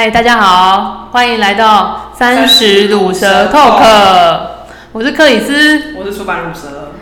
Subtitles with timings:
[0.00, 4.40] 嗨，大家好，欢迎来到三十乳蛇 Talk，
[4.92, 6.92] 我是克里斯，我是出版乳蛇。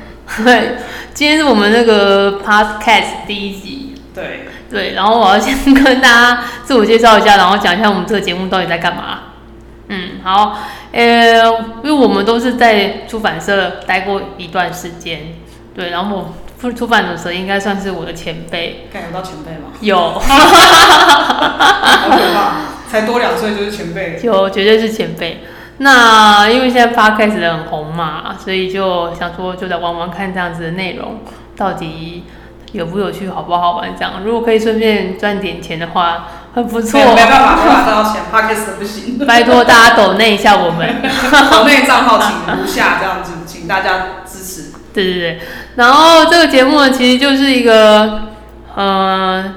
[0.42, 0.78] 对，
[1.12, 4.48] 今天是我们那个 Podcast 第一集，对。
[4.70, 9.18] 对，然后我要先跟大家自我介绍一下，然后讲一下我们这个节目到底在干嘛。
[9.88, 10.60] 嗯，好，
[10.92, 11.44] 呃，
[11.82, 15.34] 因为我们都是在出版社待过一段时间，
[15.74, 19.68] 对，然后我出版乳蛇应该算是我的前辈，看有到前辈吗？
[19.80, 20.24] 有，好可
[22.34, 24.16] 怕，才多两岁就是前辈。
[24.16, 25.44] 就，绝对是前辈。
[25.78, 31.20] 那因为现在 Podcast 的很红嘛，所以就想说就来玩玩看这样子的内容
[31.54, 32.24] 到底
[32.72, 33.94] 有不有趣，好不好玩？
[33.94, 37.06] 这样如果可以顺便赚点钱的话，很不错没。
[37.14, 39.18] 没办法，没办法赚到钱，Podcast 不行。
[39.26, 40.96] 拜托大家抖内一下我们。
[41.50, 44.72] 国内账号请如下这样子，请大家支持。
[44.94, 45.38] 对对对，
[45.74, 48.22] 然后这个节目呢，其实就是一个，
[48.74, 49.56] 呃，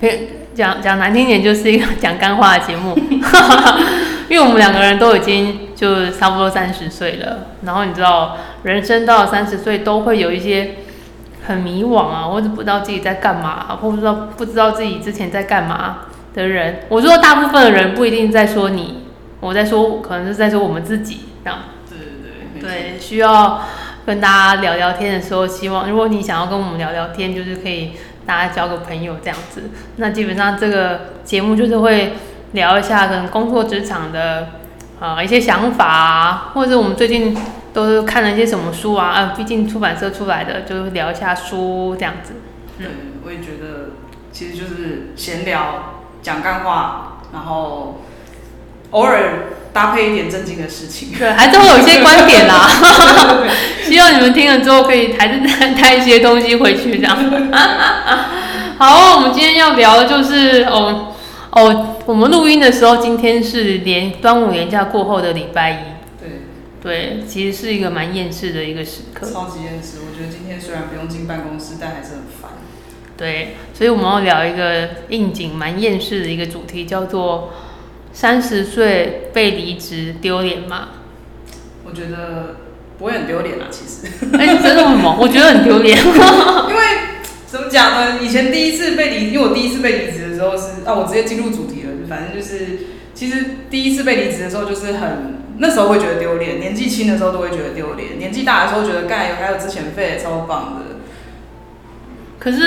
[0.00, 0.18] 偏
[0.54, 2.96] 讲讲难听点，就是一个讲干话的节目，
[4.30, 10.76] 因为我们两个人都已经就差不多三十岁了，然后你知道，人生到三十岁都会有一些
[11.46, 16.80] 很迷惘啊，或者不知道自己在干嘛，或者不知道不知道自己之前在干嘛的人。
[16.88, 19.04] 我说大部分的人不一定在说你，
[19.40, 21.60] 我在说可能是在说我们自己这样。
[21.90, 23.62] 对对对，对，需要
[24.06, 27.92] 跟大家聊聊天的时候，希望如果你想要跟我们聊聊天，就是可以
[28.26, 29.70] 大家交个朋友这样子。
[29.96, 32.14] 那基本上这个节目就是会
[32.52, 34.48] 聊一下可能工作职场的
[35.00, 37.36] 啊、一些想法啊，或者我们最近
[37.74, 42.34] 都是看了一些什么书啊，啊，毕竟出版社出来的，就是聊一下书这样子。
[42.78, 42.86] 嗯，
[43.26, 43.90] 我也觉得
[44.32, 48.00] 其实就是闲聊、讲干话，然后
[48.94, 51.10] 偶尔搭配一点正经的事情。
[51.18, 52.68] 对，还是会有一些观点啦。
[53.84, 57.16] 希望你们听了之后可以还是带带一些东西回去，这样。
[58.78, 61.14] 好，我们今天要聊的就是哦
[61.50, 65.76] 哦，我们录音的时候，今天是连端午连假过后的礼拜一，
[66.20, 66.40] 对，
[66.82, 69.98] 对，其实是一个蛮厌世的一个时刻，超级厌世。
[70.00, 72.52] 我觉得今天虽然不用进办公室，但还是很烦。
[73.16, 77.52] 对，所以我们要聊一个应景蛮厌世的一个主题，叫做
[78.14, 80.88] 三十岁被离职丢脸吗？
[81.84, 82.56] 我觉得
[82.96, 84.06] 不会很丢脸啊，其实。
[84.38, 85.18] 哎、真的吗？
[85.20, 85.98] 我觉得很丢脸。
[86.70, 86.82] 因为
[87.46, 88.20] 怎么讲呢？
[88.22, 92.78] 以前第一次被离，因为我第一次被离职的时候是啊，我直接进入主题了，就反正就是，
[93.12, 100.96] 其实第一次被离职的时候就是很，那时候会觉得丢脸，年纪轻的时候都会觉得丢脸，年纪大的时候觉得干有还有之前费超棒的，
[102.38, 102.60] 可是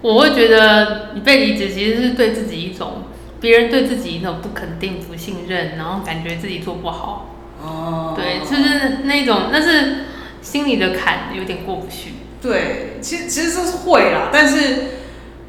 [0.00, 3.04] 我会觉得你被离职其实是对自己一种，
[3.42, 7.28] 别人对自己那种不肯定、不信任，然后感觉自己做不好。
[7.60, 10.04] 哦对，就是那种，那是
[10.40, 12.12] 心里的坎有点过不去。
[12.40, 14.84] 对，其实其实这是会啦，但是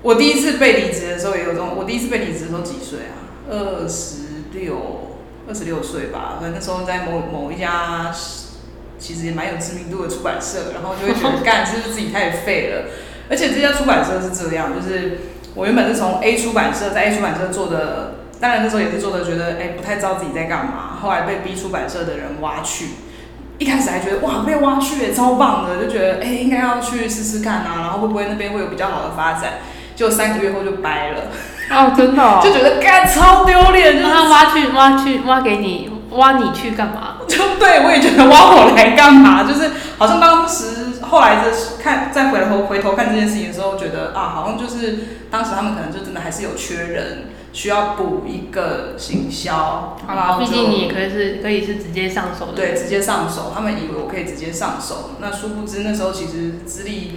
[0.01, 3.29] 我第一次被离职的时候也有这种，我第一次被离职的时候几岁啊？
[3.49, 5.17] 二十六，
[5.47, 6.39] 二十六岁吧。
[6.41, 8.11] 反正那时候在某某一家
[8.97, 12.85] 其实也蛮有知名度的出版社，然后就会觉得 干是不是自己太废了？
[13.29, 15.19] 而且这家出版社是这样，就是
[15.56, 22.88] 我原本是从 A 出版社在 A 出版社做的，当然那时候也是做的觉得哎、不太知道自己在干嘛，后来被 B 出版社的人挖去。
[23.59, 29.59] 一开始还觉得哇被挖去也超棒的，就觉得哎、应该要去试试看啊，然后会不会那边会有比较好的发展？
[29.96, 31.22] 就三个月后就掰了，
[31.70, 37.18] 哦，真的、 就觉得干超丢脸，就是让他挖去挖去挖给你挖你去干嘛？
[37.28, 39.44] 就对我也觉得挖我来干嘛？
[39.44, 40.83] 就是好像当时
[41.13, 44.97] 后来的看再回头回头看这件事情的时候，觉得啊，好像就是
[45.29, 49.95] 当时他们可能就真的还是有缺人，需要补一个行销。
[50.07, 52.53] 好啦，毕竟你也可以是可以是直接上手的。
[52.53, 57.11] 对，直接上手，他们以为我可以直接上手，那殊不知那时候其实资历，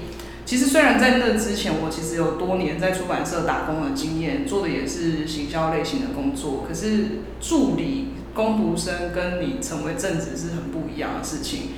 [0.45, 11.71] 其实虽然在那之前我其实有多年在出版社打工的经验，做的也是行销类型的工作，可是助理、工读生跟你成为正职是很不一样的事情。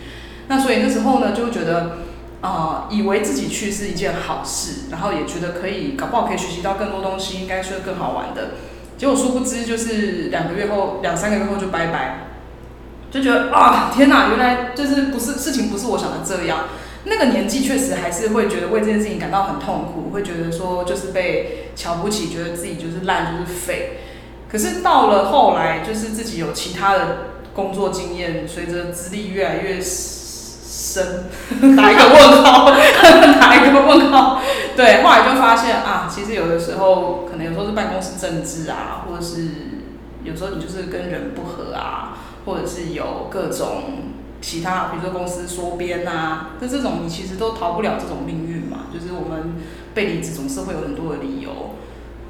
[0.48, 1.98] 那所以那时候呢，就会觉得，
[2.40, 8.52] 呃，以为自己去是一件好事，然后也觉得可以，搞不好可以学习到更多东西，应该是更好玩的。
[8.96, 12.24] 结果殊不知，就是两个月后、两三个月后就拜拜。
[13.10, 16.64] 就觉得啊，天哪，原来就是不是事情不是我想的这样。
[17.04, 24.00] 那个年纪确实还是会觉得为这件事情感到很痛苦，会觉得说就是被瞧不起，觉得自己就是烂，就是废。
[24.50, 27.18] 可是到了后来，就是自己有其他的
[27.54, 29.80] 工作经验，随着资历越来越
[30.70, 31.24] 生，
[31.74, 32.70] 打一个问号，
[33.40, 34.42] 打一个问号。
[34.76, 39.48] 对，后来就发现啊，其实有的时候可能有时候是办公室政治啊，或者是
[40.22, 44.12] 有时候你就是跟人不合啊，或者是有各种
[44.42, 48.88] 其他，比如说公司缩编啊，那这种你其实都逃不了这种命运嘛。
[48.92, 49.54] 就是我们
[49.94, 51.74] 被离职总是会有很多的理由，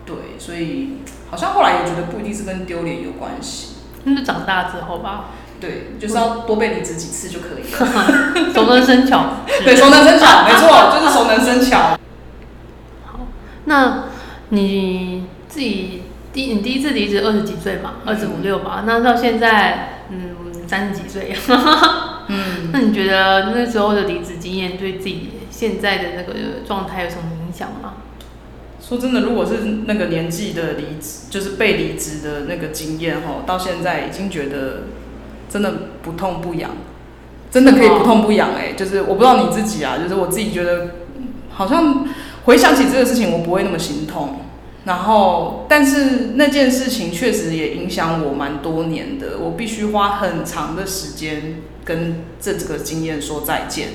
[0.07, 0.99] 对，所以
[1.31, 3.75] 好像后来也觉得不一定是跟丢脸有关系。
[4.05, 5.27] 那就长大之后吧，
[5.61, 8.51] 对，就是要多被离职几次就可以了。
[8.55, 9.37] 熟能生巧。
[9.65, 11.99] 对，熟能生巧， 没错，就是熟能生巧。
[13.07, 13.27] 好，
[13.65, 14.05] 那
[14.51, 16.03] 你自己
[16.33, 21.35] 第你第一次离职二十几岁嘛，二十五六吧，那到现在嗯三十几岁，
[22.29, 26.35] 嗯，那你觉得那时候的离职经验对自己现在的那个
[26.67, 27.95] 状态有什么影响吗？
[28.81, 29.55] 说真的，如果是
[29.87, 34.85] 那个年纪的离职，就是被离职的那个经验哈，到现在已经觉得
[35.49, 35.73] 真的
[36.03, 36.71] 不痛不痒，
[37.51, 40.89] 真的可以不痛不痒哎，就是我不知道你自己啊，就是我自己觉得
[41.51, 42.07] 好像
[42.45, 44.41] 回想起这个事情，我不会那么心痛。
[44.85, 53.89] 然后，但是那件事情确实也影响我蛮多年的，我必须花很长的时间跟这这个经验说再见。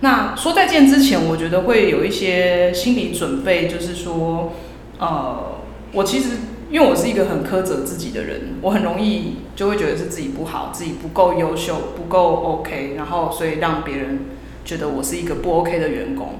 [0.00, 4.52] 那说再见之前，我觉得会有一些心理准备，就是说，
[4.98, 5.56] 呃，
[5.92, 6.36] 我其实
[6.70, 14.20] 因为我是一个很苛责自己的人，我很容易就会觉得是自己不好，自己不够优秀，不够 OK，然后所以让别人
[14.64, 16.36] 觉得我是一个不 OK 的员工。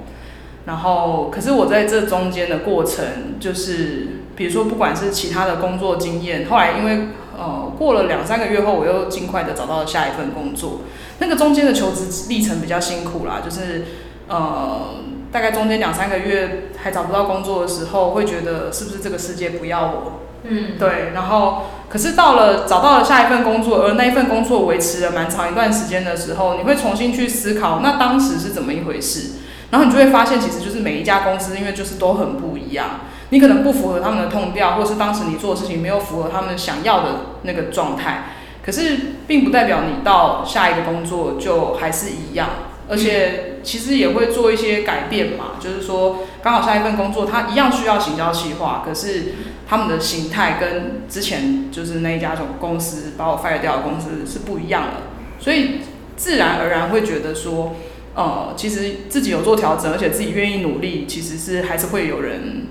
[0.67, 10.83] 然后，可是我在这中间的过程，就是比如说，不管是其他的工作经验，后来因为呃过了两三个月后，我又尽快的找到了下一份工作。
[11.19, 13.85] 那个中间的求职历程比较辛苦啦，就是
[14.29, 14.97] 呃
[15.33, 20.21] 大概中间两三个月还找不到工作的时候，会觉得是不是这个世界不要我？
[20.45, 21.13] 嗯，对。
[21.15, 29.33] 然后，可是到了找到了下一份工作，而那一份工作维持了蛮长一段时间的时候，你会重新去思考，那当时是怎么一回事？
[29.71, 33.01] 然后你就会发现，其实就是每一家公司，因为就是都很不一样。
[33.29, 37.09] 你可能不符合他们的痛调，或是当时你做的事情没有符合他们想要的
[37.43, 38.31] 那个状态。
[38.65, 38.99] 可是，
[39.29, 42.49] 并不代表你到下一个工作就还是一样。
[42.89, 45.57] 而且，其实也会做一些改变嘛。
[45.61, 49.35] 就是说，刚好下一份工作，它一样需要行销企划，可是
[49.69, 55.03] 他们的形态跟之前就是那一家总公司把我 fire 掉的公司是不一样的。
[55.39, 55.81] 所以，
[56.17, 57.77] 自然而然会觉得说。
[58.13, 62.67] 呃，其实自己有做调整，而且自己愿意努力，其实是还是会有人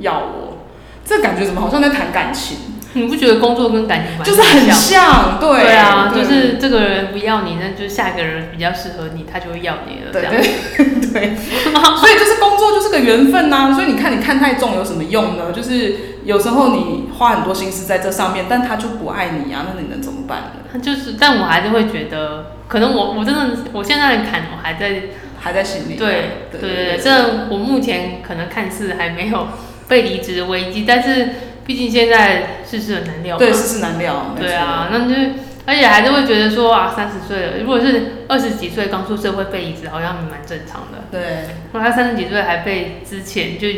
[0.00, 0.58] 要我。
[1.04, 2.58] 这感觉怎么好像在谈感情？
[2.94, 5.38] 你不觉得工作跟感情就是很像？
[5.40, 10.12] 对对啊，就是这个人不要你，那就下一个人比较适合你，他就会要你了。
[10.12, 11.36] 对对对，
[11.96, 13.72] 所以就是工作就是个缘分呐。
[13.74, 15.52] 所以你看，你看太重有什么用呢？
[15.52, 20.80] 就是有时候你花很多心思在这上面，但他就不爱你啊，那你能怎么办呢？
[20.80, 22.46] 就是，但我还是会觉得。
[22.68, 25.02] 可能我我真的我现在的坎我还在
[25.38, 25.94] 还在心里。
[25.94, 29.48] 对对对对，这我目前可能看似还没有
[29.88, 31.28] 被离职的危机，但是
[31.64, 33.36] 毕竟现在世事很难料。
[33.36, 34.34] 对，世事难料。
[34.38, 35.30] 对啊，那就是
[35.66, 41.04] 而且还是会觉得说啊，三十岁了，如果是二十几岁刚出社会被离职，好像蛮正常的。
[41.10, 41.48] 对。
[41.72, 43.68] 那他三十几岁还被之前就。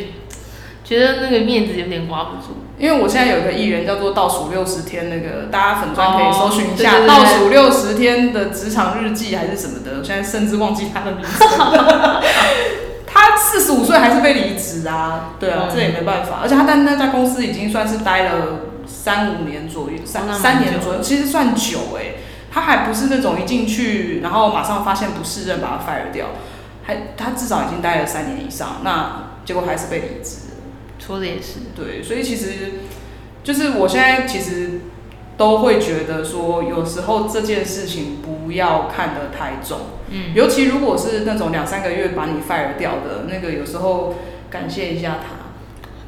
[0.87, 11.43] 觉得那个面子有点挂不住，因为我现在有一个艺人叫做倒数六十天，那个大家粉专可以搜寻一下倒数六十天的职场日记还是什么的，我现在甚至忘记他的名字。
[13.55, 15.35] 他四十五岁还是被离职啊？
[15.39, 16.41] 对啊，这也没办法。
[16.43, 22.17] 而且他在那家公司已经算是待了三五年左右，三三年左右，其实算久哎。
[22.51, 26.27] 他还不是那种一进去然后马上发现不适任把他 fire 掉，
[26.85, 30.37] 还他至少已经待了三年以上，那结果还是被离职。
[31.01, 32.75] 说的也是，对，所以其实
[33.43, 34.83] 就是我现在其实
[35.37, 39.81] 都会觉得说，有时候这件事情不要看得太重，
[40.15, 44.15] 嗯，尤其如果是那种两三个月把你 fire 掉的那个，有时候
[44.49, 45.51] 感谢一下他，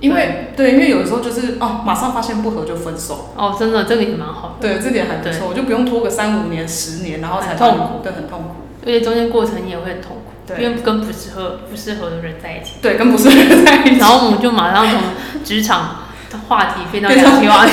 [0.01, 10.23] 因为对，因为有的时候就是哦，马上发现不合就分手，哦，真的这个也蛮好，对，这点还不错，我就不用拖个三五年、十年，然后才痛苦，对，很痛苦，而且中间过程也会很痛苦。
[10.47, 15.01] 对因为跟不适合不适合的人在一起，对，跟不适合人在一起，然后我们就马上从
[15.43, 17.73] 职场的话题飞到 两性话题。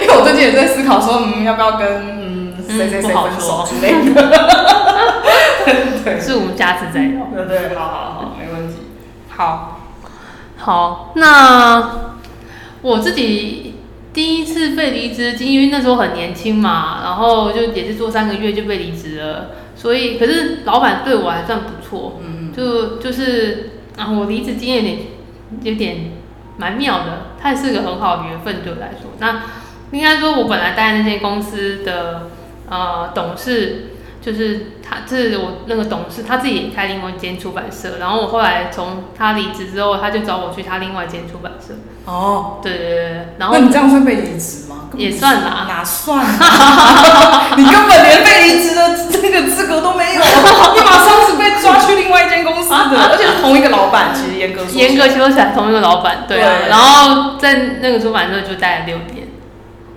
[0.00, 2.19] 因为我最近也在思考说，嗯，要不要跟嗯
[2.88, 4.20] 谁谁谁分手之类的。
[6.04, 7.26] 对，是我们下次再聊。
[7.34, 8.76] 对对，好好好，没问题。
[9.28, 9.80] 好，
[10.56, 12.14] 好，那
[12.82, 13.74] 我自己
[14.12, 19.50] 第一次被离职，因为那时候很年轻嘛，然后就也是做三个月就被离职了。
[19.76, 24.98] 所以，可是老板对我还算不错，嗯就就是啊，我离职经验有点
[25.62, 26.12] 有点
[26.56, 29.12] 蛮妙的，他也是个很好的缘分对我来说。
[29.18, 29.42] 那
[29.92, 32.28] 应该说，我本来待那间公司的
[32.70, 33.88] 呃董事。
[34.22, 37.96] 就是他，这是我那个董事，他自己也开另外一间出版社。
[37.98, 41.72] 然后我后来从他离职之后，他就找我去他另外一间出版社。
[42.04, 43.28] 哦，对对对。
[43.38, 44.90] 然后那你这样算被离职吗？
[44.94, 46.22] 也算啦，哪算？
[47.56, 52.68] 你根本连被离职的这个资格都没有， 你马上是被抓去另外一间公司。
[52.68, 56.58] 的，而且是同一个老板，其实严格严格说起来同一个老板，对啊。
[56.60, 59.19] 对然后在那个出版社就待了六年，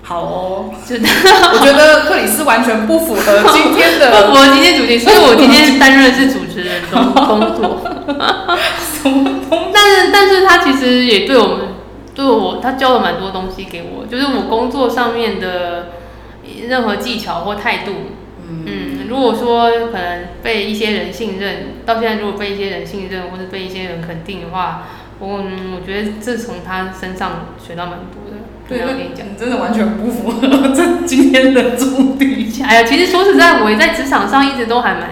[0.06, 7.80] 好哦，就 我觉得克里斯完全不符合今天的不的符合今天主题，所以我今天担任的是主持人工工作。
[9.02, 11.68] 什么东但是，但是他其实也对我们，
[12.14, 15.94] 对我，他教了蛮多东西给我，就是我工作上面的
[16.68, 17.94] 任何技巧或态度。
[18.46, 24.84] 嗯，如果说可能被一些人信任，到现在如果被一些人信任或者被一些人肯定的话，
[25.20, 28.38] 我嗯，我觉得这从他身上学到蛮多的。
[28.68, 29.26] 对，那我跟你讲。
[29.28, 32.62] 你真的完全不符合 这今天的主题。
[32.64, 35.10] 哎呀，其实说实在，我也在职场上一直都还蛮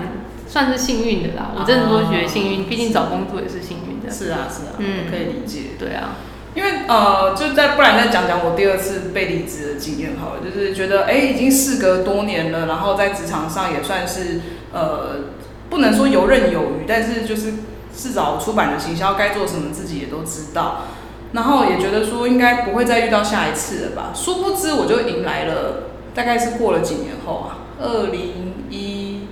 [0.48, 1.51] 算是幸运的啦。
[1.58, 4.13] 我真的都觉得幸运，毕竟找工作也是幸运的。
[4.13, 5.72] 是啊，是啊，嗯可以理解。
[5.79, 6.17] 对啊，
[6.53, 14.41] 因为呃，就再不然再讲讲我第二次被离职的经验好了，就是觉得哎、已经事隔多年了，然后在职场上也算是
[14.74, 15.31] 呃，
[15.70, 17.53] 不能说游刃有余，但是就是
[17.96, 20.86] 至少出版的行销该做什么自己也都知道，
[21.34, 24.12] 然后也觉得说应该不会再遇到下一次了吧。
[24.14, 25.84] 殊不知我就迎来了，
[26.14, 29.28] 大概是过了几年后啊，二零一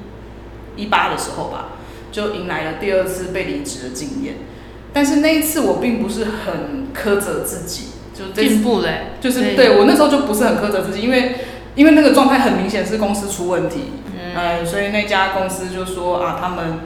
[0.76, 1.74] 一八的时候吧，
[2.12, 4.36] 就迎来了第二次被离职的经验。
[4.92, 11.36] 但是那一次我并不是很苛责自己，就进步嘞、就是对我那时候就不是很苛责自己，因为
[11.76, 16.80] 因为那个状态很明显是公司出问题，嗯呃，所以那家公司就说啊，他们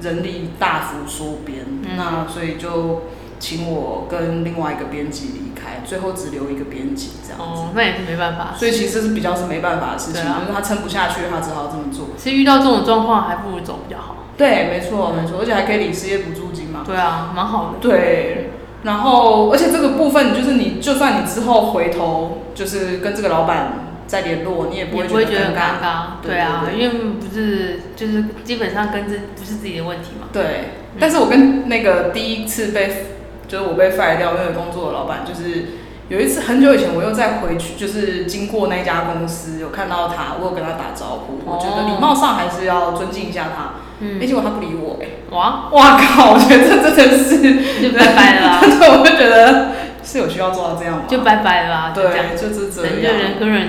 [0.00, 3.02] 人力大幅缩编，嗯那所以就
[3.44, 7.60] 请我跟另外一个编辑离开，最后只留一个编辑这样子。
[7.60, 8.54] 哦，那也是没办法。
[8.56, 12.06] 所以其实是比较是没办法的事情，就是他撑不下去，他只好这么做。
[12.16, 14.16] 其实遇到这种状况，还不如走比较好。
[14.38, 16.84] 对，没错没错，而且还可以领失业补助金嘛。
[16.86, 17.86] 对啊，蛮好的。
[17.86, 18.52] 对，
[18.84, 30.28] 然后而且这个部分就是你，就算你之后回头就是跟这个老板再联络，你也不会觉得很尴尴尬，对对啊，因为不是就是基本上跟这不是自己的问题嘛。
[30.32, 33.13] 对，但是我跟那个第一次被
[33.48, 35.66] 就是我被 fire 掉那个工作的老板，就是
[36.08, 43.74] 有一次很久以前，我又再回去，就是经过那家公司，有看到他，我有跟他打招呼，我觉得礼貌上还是要尊敬一下他。
[44.00, 46.32] 嗯哎、，结果他不理我、哎，哇， 哇靠！
[46.32, 47.38] 我觉得这真的是，
[47.80, 49.68] 就拜拜了啦，对，我就觉得
[50.02, 51.02] 是有需要做到这样吗？
[51.08, 51.92] 就拜拜了。
[51.94, 52.04] 对，
[52.36, 53.16] 就是这样。
[53.16, 53.60] 人跟人，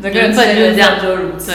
[0.00, 1.52] 人跟人之缘分间就是这样就是如此。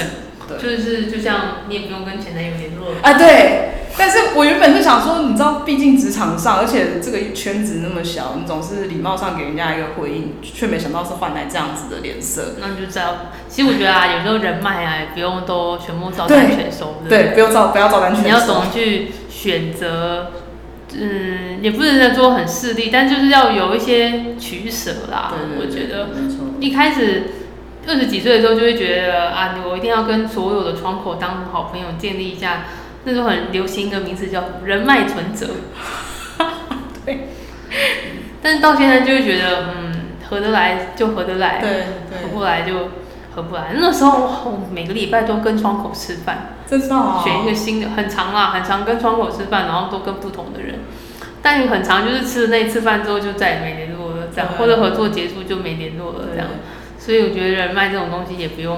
[0.50, 2.98] 对，对就是就像你也不用跟前男友联络了。
[3.02, 3.70] 啊，对。
[3.98, 12.56] 但是我原本是想说，你知道，毕竟职场上，而且这个圈子那么小，你总是礼貌上给人家一个回应，却没想到是换来这样子的脸色。
[12.60, 18.28] 那你就知道，其实我觉得啊，有时候人脉啊，也不用都全部照单全收，对不对，不要照，不要照单全收。
[18.28, 20.32] 你要懂得去选择，
[20.98, 25.36] 嗯，也不能说很势利，但就是要有一些取舍啦。
[25.38, 26.08] 对对对我觉得。
[26.60, 27.26] 一开始
[27.88, 32.64] 二十几岁的时候，就会觉得啊，我一定要跟所有的窗口当好朋友，建立一下
[33.10, 35.48] 那时候很流行一个名词叫人脉存折。
[37.04, 37.30] 对。
[38.42, 39.94] 但是到现在就会觉得，嗯，
[40.30, 41.70] 合得来就合得来，对
[42.22, 42.92] 合，不来就
[43.36, 43.72] 合不来。
[43.74, 46.54] 那时候我每个礼拜都跟窗口吃饭。
[46.68, 47.20] 真的哦。
[47.24, 50.76] 选一个新的，很长啦，很长跟窗口吃饭，然后都跟不同的人，
[51.42, 56.48] 但很长就是吃了那一次饭之后就再也没联络了，这样，或者合作结束就没联络了，这样。
[57.00, 58.78] 所以我觉得人脉这种东西也不用，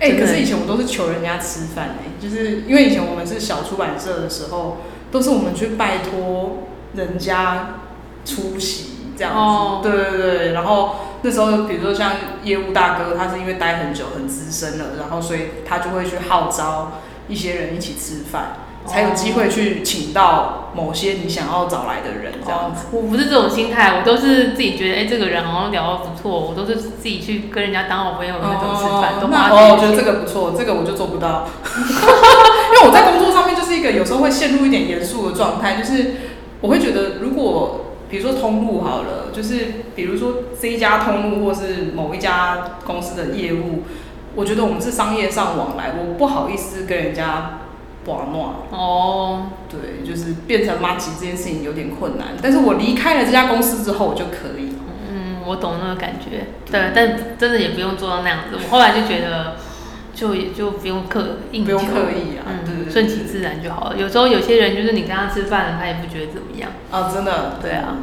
[0.00, 4.78] 哎、可是以前我都是求人家吃饭哎、就是因为以前我们是小出版社的时候，
[5.12, 7.80] 都是我们去拜托人家
[8.24, 9.38] 出席这样子。
[9.38, 18.56] 哦对对对，然后那时候比如说像业务大哥，他是因为待很久很资深了，然后所以他就会去号召一些人一起吃饭，
[18.86, 22.86] 才有机会去请到某些你想要找来的人这样子。
[22.92, 36.14] 我不是这种心态，我都是自己觉得，哎、这个人好像聊得不错，我都是自己去跟人家当好朋友的那种吃饭，都花那哦，我觉得这个不错，这个我就做不到，因为我在工作上面就是一个有时候会陷入一点严肃的状态，就是
[36.60, 43.84] 我会觉得，如果比如说通路好了，就是比如说这一家通路或是某一家公司的业务，
[44.34, 47.60] 我觉得我们是商业上往来，我不好意思跟人家
[48.70, 54.74] 哦，对，就是变成妈吉这件事情有点困难，但是我离开了这家公司之后，我就可以。
[55.12, 58.56] 嗯，我懂那个感觉，对，但真的也不用做到那样子。
[58.56, 59.56] 我后来就觉得，
[60.14, 63.96] 就也就不用刻硬不用刻意啊对对嗯，对顺其自然就好了。
[63.96, 66.70] 有时候有些人就是你跟他吃饭了，他也不觉得怎么样。
[66.90, 67.96] 啊，真的，对啊，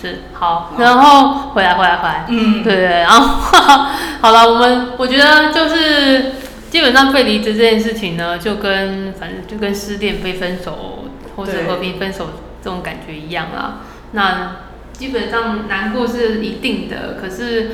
[0.00, 3.58] 是好，然后回来回来回来，嗯，对对对，然后
[4.20, 6.32] 好了，我们我觉得就是
[6.70, 11.04] 基本上被离职这件事情呢，就跟反正就跟失恋被分手
[11.36, 12.30] 或者和平分手
[12.62, 13.80] 这种感觉一样啦。
[14.12, 14.56] 那
[14.92, 17.70] 基本上难过是一定的，可是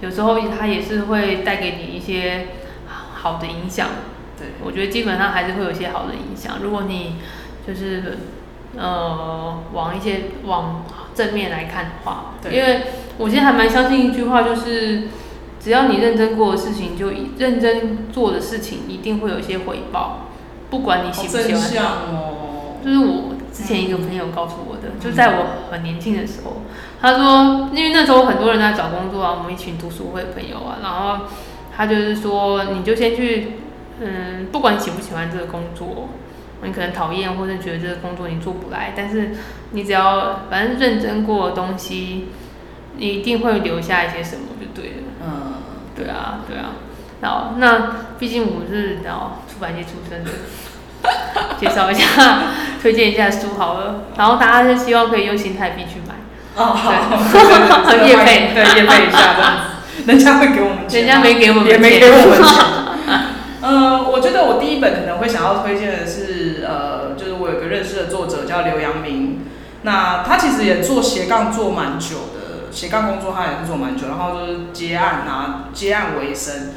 [0.00, 2.48] 有时候它也是会带给你一些
[3.14, 3.88] 好的影响。
[4.38, 6.58] 对，我觉得基本上还是会有一些好的影响。
[6.62, 7.16] 如果你
[7.66, 8.18] 就是
[8.76, 10.84] 呃往一些往
[11.14, 12.82] 正面来看的话，因为
[13.18, 15.04] 我现在还蛮相信一句话，就是
[15.64, 20.28] 只要你认真过的事情，就认真做的事情一定会有一些回报，
[20.68, 22.76] 不管你喜不喜欢哦。
[22.84, 26.60] 就是我之前一个朋友告诉我的，就在我很年轻的时候，
[27.00, 31.24] 他说，因为那时候很多人在找工作啊，我们一群读书会朋友啊，然后
[31.74, 33.52] 他就是说，你就先去，
[34.00, 36.10] 嗯，不管你喜不喜欢这个工作，
[36.62, 39.30] 你可能讨厌或者觉得这个工作你做不来，但是
[39.70, 42.26] 你只要反正认真过的东西，
[42.98, 44.42] 你一定会留下一些什么
[45.94, 46.76] 对啊，对啊。
[47.20, 50.30] 然后那毕竟我是然后出版界出身的，
[51.58, 52.42] 介绍一下，
[52.82, 54.04] 推荐一下书好了。
[54.16, 56.14] 然后大家就希望可以用新台币去买，
[56.56, 56.92] 哦，好，
[58.04, 61.06] 业 配对业配一下这样子，人家会给我们钱。
[61.06, 62.64] 吗，人家没给我们也没钱给我们钱。
[63.62, 69.46] 呃，我觉得我第一本可能会想要推荐的是，呃，就是我有个认识的作者叫刘阳明，
[69.82, 72.43] 那他其实也做斜杠做蛮久的，
[72.74, 76.72] 斜杠工作他也是做蛮久，然后就是接案啊，接案为生。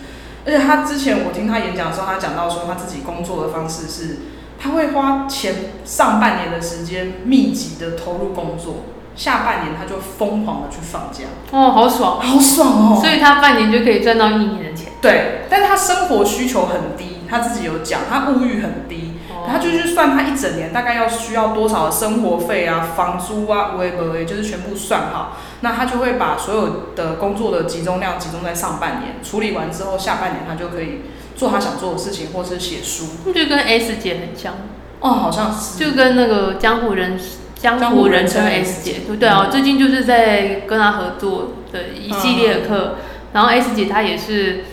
[0.46, 4.20] 而且他之前我听他演讲的时候，他讲到说他自己工作的方式是，
[4.58, 8.86] 他会花前上半年的时间密集的投入工作，
[9.16, 12.22] 下半年他就疯狂的去放假，哦，好爽。
[12.22, 13.02] 好爽哦！
[13.02, 14.92] 所以他半年就可以赚到一年的钱。
[15.02, 25.38] 对，但是他生活需求很低，他自己有讲，他物欲很低，他就去算他一整年大概要需要多少的生活费啊、房租啊、微博，就是全部算好。
[25.62, 31.02] 那他就会把所有的工作的集中量集中在上半年，处理完之后，下半年他就可以
[31.36, 33.08] 做他想做的事情，或是写书。
[33.34, 34.54] 就跟 S 姐很像，
[35.00, 37.20] 哦，好像是，就跟那个江湖人
[37.56, 42.98] 江江湖湖人称 S 姐，对对啊，我最近就是在跟他合作的一系列的课，
[43.34, 44.64] 然后 S 姐她也是，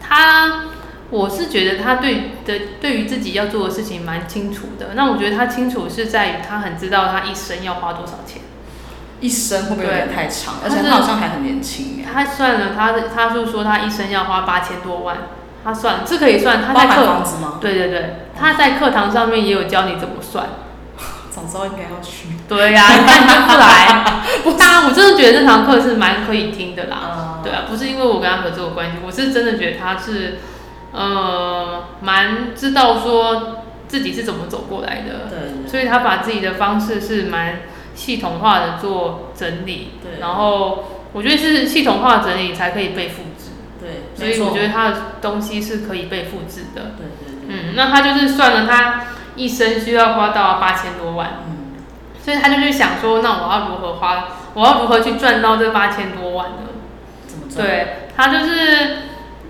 [0.00, 0.64] 她
[1.10, 8.40] 我是觉得她对的对于自己要做的事情蛮清楚的，那我觉得她清楚是在于她很知道她一生要花多少钱。
[9.20, 10.54] 一生会不会有点太长？
[10.64, 15.16] 而且他好像还很年轻，他算了，他的他就说他一生要花八千多万，
[15.64, 17.58] 他算这可以算，他包含在课房子吗？
[17.60, 20.46] 对对对，他在课堂上面也有教你怎么算。
[21.30, 22.28] 早知道应该要去。
[22.48, 24.04] 对呀、你看你就不来，
[24.58, 27.38] 大家我真的觉得这堂课是蛮可以听的啦。
[27.44, 30.38] 对啊，不是因为我跟他合作的关系，我是真的觉得他是
[30.92, 37.60] 呃蛮知道说自己是怎么走过来的，对所以他把自己的方式是蛮
[38.00, 46.92] 系统化的做整理，对然后我觉得是系统化整理才可以被复制，对，所以我觉得他的东西是可以被复制的。
[46.96, 49.02] 对对对，嗯，那他就是算了他
[49.36, 51.76] 一生需要花到八千多万，嗯，
[52.24, 56.56] 所以他就去想说，那我要如何花，我要如何去赚到这八千多万呢？
[57.26, 57.62] 怎么做？
[57.62, 58.96] 对他就是，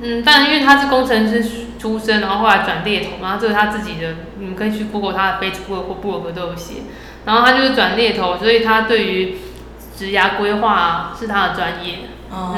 [0.02, 6.82] 嗯，但因为他是工程师出身，然后后来转猎头，然后这是他自己的，你们可以去 Google 他的 Facebook 或 blog 都有写。
[7.24, 9.36] 然后他就是转猎头，所以他对于
[9.96, 11.98] 职涯规划是他的专业。
[12.30, 12.54] 哦，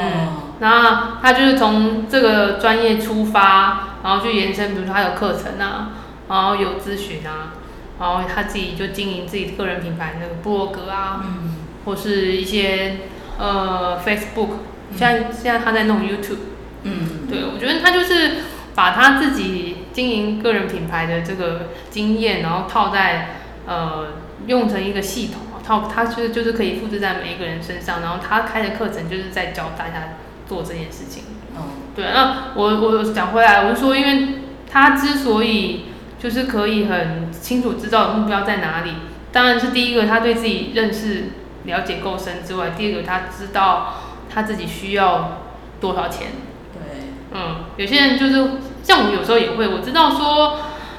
[0.59, 5.89] 那他就是从这个专业出发，然后去延伸，比如说他有课程啊，
[6.29, 7.53] 然后有咨询啊，
[7.99, 12.97] 然后他自己就经营自己个人品牌那个部落格啊，嗯，或是一些
[13.39, 14.49] 呃 Facebook，
[14.95, 16.37] 现在现在他在弄 YouTube。
[16.83, 18.43] 嗯，对，我觉得他就是
[18.75, 23.29] 把他自己经营个人品牌的这个经验，然后套在
[23.65, 24.07] 呃
[24.47, 31.23] 用成一个系统，套他就是就是可以复制在每一个人身上，然后他开的课程就是在教大家做这件事情。
[31.55, 35.85] 哦，对，那我我讲回来，我是说，因为他之所以
[36.19, 38.91] 就是可以很清楚知道目标在哪里，
[39.31, 41.25] 当然是第一个他对自己认识
[41.65, 43.93] 了解够深之外，第二个他知道
[44.33, 45.43] 他自己需要
[45.79, 46.29] 多少钱。
[46.73, 47.03] 对，
[47.33, 50.57] 嗯，有些人就是像我有时候也会，我知道说，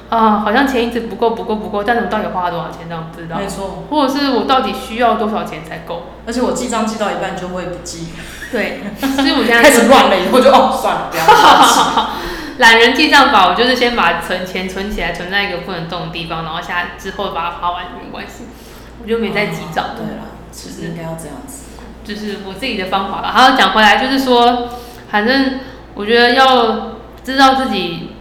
[0.09, 3.85] 啊、好像钱一直不够不够不够，但是我到底花了多少钱，这样不知道没，错。
[3.89, 6.03] 或者是我到底需要多少钱才够？
[6.27, 8.09] 而且我记账记到一半就会不记，
[8.51, 12.09] 对， 所以我现在开始乱了以后就哦算了，不要了。
[12.57, 18.45] 懒人记账法，我就是先把存钱存起来，存在一个不能动的地方，然后下之后把它花完没关系，
[19.01, 19.87] 我就没在记账。
[19.97, 21.65] 对了，其实应该要这样子。
[22.05, 23.31] 就是我自己的方法了。
[23.31, 24.69] 还有讲回来，就是说，
[25.09, 25.59] 反正
[25.95, 26.91] 我觉得要
[27.23, 28.14] 知道自己，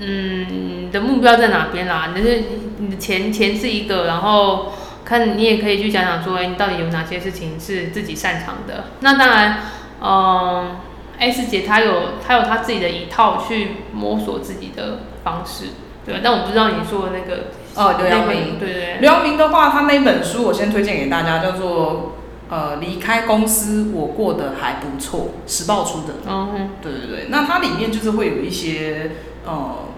[0.00, 2.12] 嗯，你的目标在哪边啦。
[2.14, 2.42] 你是
[2.78, 4.72] 你的钱钱是一个，然后
[5.04, 8.84] 看你也可以去想想说，哎、你到底有哪些事情是自己擅长的。
[9.00, 9.58] 那当然，
[10.00, 10.76] 嗯
[11.18, 15.64] ，S 姐她有她有她自己的一套去摸索自己的方式，
[16.06, 16.20] 对吧？
[16.22, 22.16] 但我不知道你说的那个哦刘阳明对对对，刘阳明的话，他那本书我先推荐给大家，叫做
[22.50, 26.14] 呃离开公司我过得还不错，时报出的。
[26.26, 29.10] 嗯，对对对，那它里面就是会有一些
[29.48, 29.88] 呃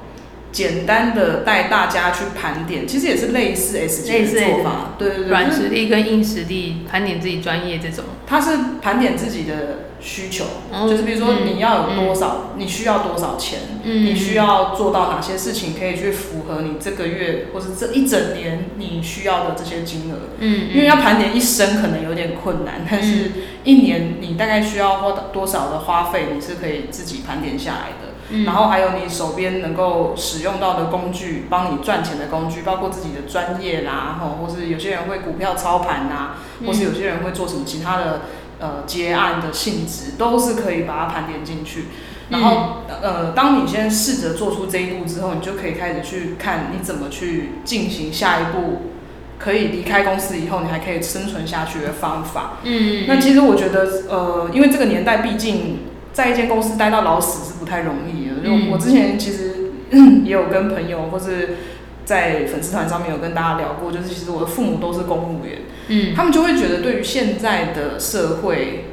[0.52, 8.04] 简单的带大家去盘点，其实也是类似 S 级的做法，对对对，软实力跟硬实力盘点自己专业这种。
[8.26, 14.06] 他是盘点自己的需求，嗯就是比如说嗯你要有多少，你需要多少钱，嗯。
[14.06, 20.16] 你需要做到哪些事情可以去符合你这个月或是这一整年你需要的这些金额。
[20.38, 23.30] 嗯，因为要盘点一生可能有点困难，但是
[23.64, 28.14] 一年你大概需要花多少的花费，你是可以自己盘点下来的。
[28.30, 28.44] 嗯。
[28.44, 36.36] 然后还有你手边能够使用到的工具，帮你赚钱的工具，包括自己的专业啦，吼，或是有些人会股票操盘呐，
[36.66, 38.22] 或是有些人会做什么其他的
[38.60, 41.86] 呃结案的性质，都是可以把它盘点进去。
[42.28, 48.82] 然后呃，当你先试着做出这一步之后，你就可以开始去看你怎么去进行下一步，
[49.36, 52.58] 可以离开公司以后，你还可以生存下去的方法。
[52.62, 55.80] 嗯，那其实我觉得，呃，因为这个年代毕竟
[56.12, 58.36] 在一间公司待到老死是不太容易的。
[58.36, 59.72] 就嗯我之前其实
[60.24, 61.56] 也有跟朋友或是
[62.04, 68.86] 在粉丝团上面有跟大家聊过，就是其实我的父母都是公务员，嗯他们就会觉得对于现在的社会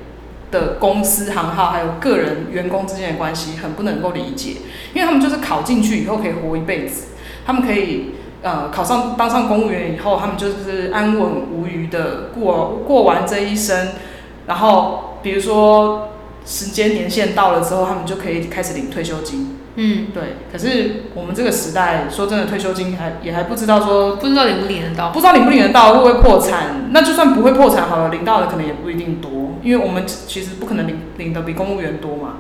[0.50, 4.54] 的公司行号还有个人员工之间的关系很不能够理解，
[4.94, 7.10] 因为他们就是考进去以后可以活一辈子，
[7.46, 13.90] 他们可以呃考上当上公务员以后，他们就是安稳无虞的过过完这一生，
[14.48, 16.10] 然后比如说
[16.46, 19.58] 时间年限到了之后，他们就可以开始领退休金。
[19.80, 25.12] 嗯，对，可是我们这个时代，说真的，退休金还也还不知道说不知道领不领得到。
[25.12, 26.90] 不知道领不领得到，会不会破产？
[26.92, 32.38] 那就算不会破产好了，领到的可能也不一定多，因为我们其实不可能领领的比公务员多嘛。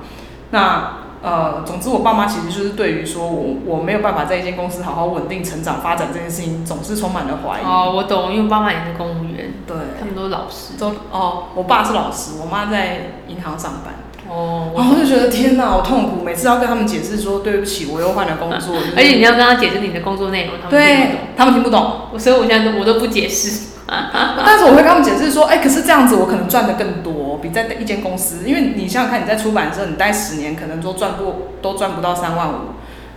[0.49, 7.63] 那呃，总之我爸妈其实就是对于说我我没有办法在一间公司好好稳定成长发展这件事情，总是充满了怀疑。
[7.63, 10.77] 哦，我懂，因为我爸妈也是公务员，对，他们都是老师。
[10.79, 13.95] 都哦，我爸是老师，我妈在银行上班，
[14.29, 21.17] 哦，我然后我就觉得天哪，好痛苦，每次要跟他们解释说对不起，我又换了工作， 就是而且你要跟他解释你的工作内容，他们听不对懂。
[21.37, 22.01] 他们听不懂。
[22.13, 23.67] 我所以我现在都我都不解释。
[23.87, 32.55] 但是我会跟他们解释说，哎、可是这样子我可能赚的更多，比在一间公司，因为你想想看，你在出版社你待十年，可能都赚不都赚不到三万五，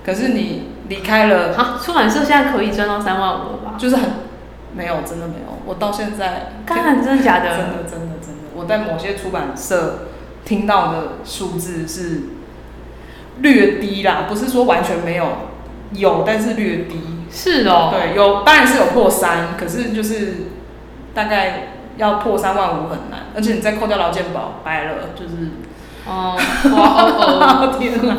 [0.07, 3.75] 可是你离开了，好，出版社现在可以赚到三万五了吧？
[3.77, 4.11] 就是很
[4.73, 7.49] 没有，真的没有，我到现在看，真的假的？
[7.51, 10.10] 真的真的真的，我在某些出版社
[10.44, 12.22] 听到的数字是
[13.40, 15.26] 略低啦，不是说完全没有，
[15.92, 17.00] 有，但是略低。
[17.31, 17.92] 是哦。
[17.92, 20.46] 对，有当然是有破三，可是就是
[21.14, 25.50] 大概要破三万五很难，而且你再扣掉劳健保，白了就是。
[26.07, 26.35] 哦，
[26.72, 27.05] 哇
[27.61, 28.16] 哦 天哪！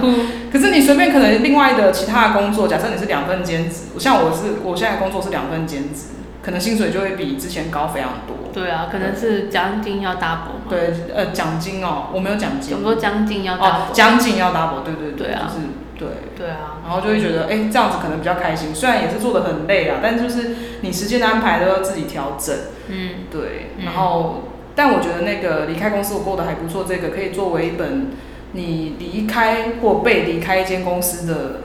[0.54, 6.10] 可是你随便可能另外的其他的工作，假设你是两份兼职，像我是我现在工作是两份兼职，
[6.42, 8.36] 可能薪水就会比之前高非常多。
[8.36, 8.50] 哦。
[8.54, 10.70] 对啊，可能是奖金要 double 嘛。
[10.70, 12.76] 对，呃，奖金哦，我没有奖金。
[12.78, 13.88] 我说将近要哦。
[13.94, 16.08] 将近要 double，对对对啊就是对。
[16.36, 16.82] 对啊。
[16.84, 18.74] 然后就会觉得，哎、这样子可能比较开心。
[18.74, 22.56] 虽然也是做的很累啊，但就是你时间的安排都要自己调整。
[22.88, 24.44] 嗯对，嗯然后，
[24.76, 28.08] 但我觉得那个离开公司我过得还不错，这个可以作为一本
[28.54, 31.62] 你离开或被离开一间公司的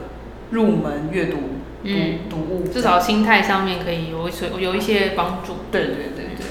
[0.51, 1.37] 入门阅读读、
[1.83, 5.57] 嗯，读物，至少心态上面可以有所有一些帮助。
[5.71, 6.25] 对对对。
[6.37, 6.45] 对，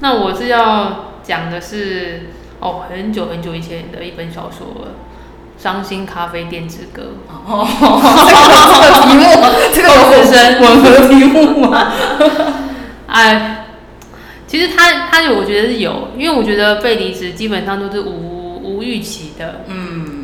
[0.00, 2.26] 那我是要讲的是
[2.60, 4.92] 哦，很久很久以前的一本小说了，
[5.62, 7.02] 《伤心咖啡店之歌》。
[7.28, 7.66] 哦，
[9.02, 9.24] 题目，
[9.74, 10.60] 这个有自身。
[10.60, 11.92] 吻合题目吗？
[13.08, 13.66] 哎，
[14.46, 20.15] 其实他他我觉得是有，因为我觉得被离职基本上都是无无预期的，嗯，嗯，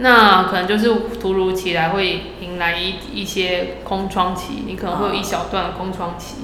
[0.00, 6.36] 那可能就是突如其来会迎来一一些空窗期，你可能会有一小段的空窗期。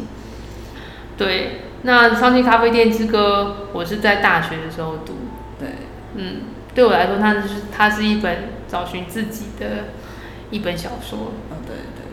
[1.17, 5.15] 对，那《伤心咖啡店之歌》我是在大学的时候读，
[5.59, 5.69] 对，
[6.15, 6.43] 嗯，
[6.75, 9.67] 对我来说，它就是它是一本找寻自己的
[10.51, 11.19] 一本小说。
[11.51, 12.05] 哦对对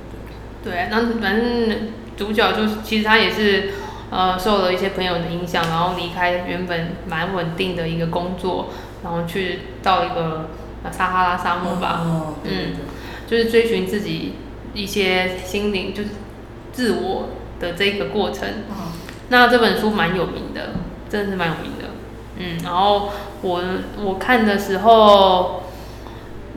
[0.63, 3.71] 对，那反正主角就是其实他也是
[4.10, 8.69] 呃受了一些朋友的影响，然后离开原本蛮稳定的一个工作，
[9.03, 10.47] 然后去到一个呃
[10.91, 12.76] 撒哈拉沙，漠吧，哦，对对对
[13.28, 14.34] 就是追寻自己
[14.74, 16.10] 一些心灵，就是
[16.72, 18.48] 自我的这个过程。
[18.69, 18.76] 嗯
[19.30, 20.74] 那这本书蛮有名的，
[21.10, 21.89] 真的是蛮有名的。
[22.38, 23.10] 嗯，然后
[23.41, 23.63] 我
[24.04, 25.63] 我看的时候，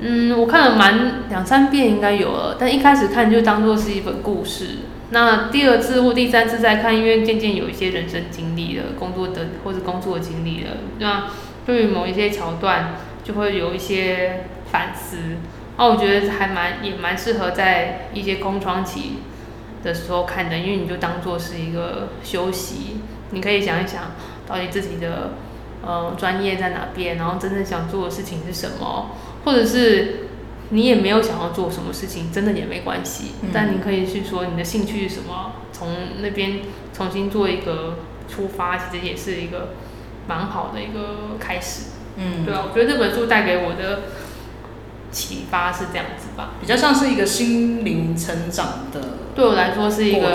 [0.00, 4.80] 嗯，我看了蛮两三遍应该有了，但一开始看就当做是一本故事。
[5.10, 11.28] 那第二次或第三次再看，因为渐渐有一些人生经历了，工作的或者工作的经历了，那
[11.64, 15.16] 对于某一些桥段就会有一些反思。
[15.76, 19.18] 哦我觉得还蛮也蛮适合在一些空窗期
[19.82, 22.98] 的时候看的，因为你就当做是一个休息，
[23.30, 24.12] 你可以想一想
[24.46, 25.32] 到底自己的
[25.84, 29.10] 呃专业在哪边，然后真正想做的事情是什么，
[29.44, 30.28] 或者是
[30.70, 33.32] 你也没有想要做什么事情，真的也没关系。
[33.42, 35.88] 嗯但你可以去说你的兴趣是什么，从
[36.22, 36.60] 那边
[36.94, 39.74] 重新做一个出发，其实也是一个
[40.26, 41.95] 蛮好的一个开始。
[42.16, 44.02] 嗯，对啊，我觉得这本书带给我的
[45.10, 46.54] 启发是这样子吧。
[46.60, 50.34] 比较像是一个心灵成长的对我来说是一个，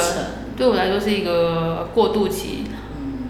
[0.56, 2.66] 对我来说是一个过渡期。
[2.98, 3.24] 嗯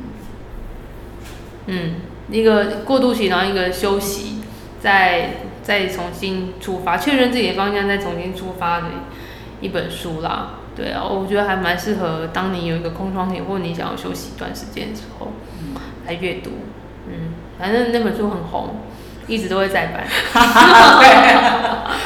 [1.67, 1.95] 嗯，
[2.29, 4.41] 一个过渡期，然后一个休息，
[4.81, 8.87] 再再重新出发，确认自己的方向，再重新出发的
[9.61, 10.55] 一本书啦。
[10.75, 16.51] 对啊，我觉得还蛮适合当你有一个空窗期，或者你想要休息一段时间的时候嗯来阅读。
[17.61, 18.75] 嗯，反正那本书很红，
[19.27, 20.03] 一直都会再版。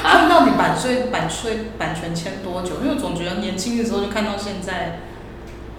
[0.03, 2.81] 他们到底版税版税版权签多久？
[2.83, 4.99] 因为我总觉得年轻的时候就看到现在，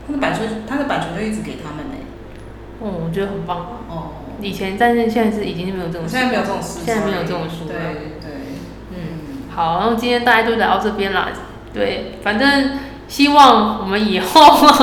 [0.07, 1.95] 他的版税他的版权就一直给他们呢、
[2.81, 3.85] 哦，我觉得很棒。
[3.89, 7.83] 哦，以前，但是现在是已经没有这种事，现在没有这种事，现在没有这种书对了。
[8.21, 8.31] 对，
[8.91, 8.97] 嗯。
[8.97, 8.99] 嗯，
[9.55, 11.29] 好，然后今天大家就聊到这边啦。
[11.73, 14.66] 对，反正希望我们以后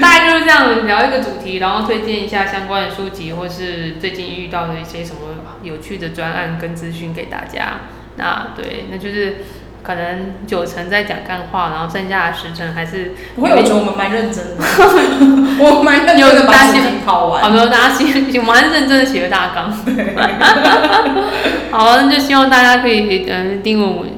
[0.00, 5.20] 大概就是这样聊一个主题，然后推荐一下相关的书籍，或是最近遇到的一些什么
[5.62, 7.80] 有趣的专案跟资讯给大家。
[8.16, 9.38] 那对，那就是
[9.82, 14.62] 可能九成在讲干话，然后剩下的十成还是不会，我觉得我们蛮认真的，
[15.58, 17.42] 我蛮认真的把主题跑完。
[17.42, 18.04] 好的，大家写，
[18.38, 19.72] 我蛮认真的写了大纲。
[21.72, 24.10] 好，那就希望大家可以呃订阅我们，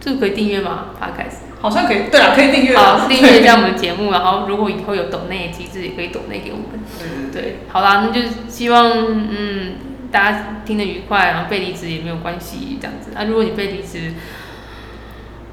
[0.00, 1.41] 这个可以订阅吗？Podcast。
[1.62, 6.66] 好像可以，对啊，可以订阅好， 订阅一下我们的节目，然后如果以后有抖内的机制，也可以抖内给我们。
[7.32, 9.76] 对好啦，那就希望嗯
[10.10, 13.12] 大家听得愉快，然后被离职也没有关系，这样子。
[13.16, 14.12] 啊，如果你被离职，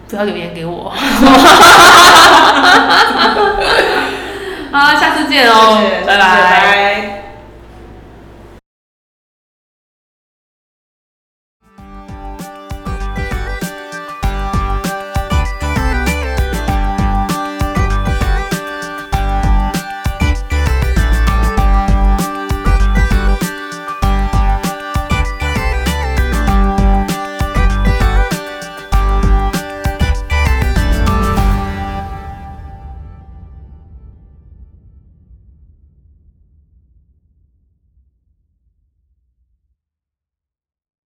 [0.09, 0.89] 不要留言给我。
[4.71, 5.81] 好，下次见哦。
[6.05, 7.18] 拜拜。